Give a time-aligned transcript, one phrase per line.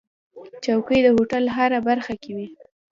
[0.65, 2.47] چوکۍ د هوټل هره برخه کې وي.